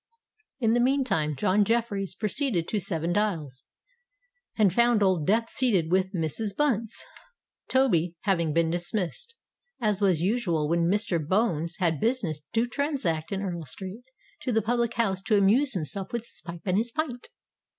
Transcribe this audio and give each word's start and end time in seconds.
In 0.59 0.73
the 0.73 0.79
meantime, 0.79 1.35
John 1.35 1.63
Jeffreys 1.63 2.15
proceeded 2.15 2.67
to 2.69 2.79
Seven 2.79 3.13
Dials, 3.13 3.65
and 4.57 4.73
found 4.73 5.03
Old 5.03 5.27
Death 5.27 5.51
seated 5.51 5.91
with 5.91 6.11
Mrs. 6.11 6.55
Bunce, 6.57 7.05
Toby 7.69 8.15
having 8.21 8.51
been 8.51 8.71
dismissed—as 8.71 10.01
was 10.01 10.19
usual 10.23 10.67
when 10.67 10.87
Mr. 10.89 11.23
Bones 11.23 11.75
had 11.77 11.99
business 12.01 12.41
to 12.53 12.65
transact 12.65 13.31
in 13.31 13.43
Earl 13.43 13.61
Street—to 13.61 14.51
the 14.51 14.63
public 14.63 14.95
house 14.95 15.21
to 15.21 15.37
amuse 15.37 15.75
himself 15.75 16.11
with 16.11 16.23
his 16.23 16.41
pipe 16.43 16.61
and 16.65 16.77
his 16.77 16.91
pint. 16.91 17.29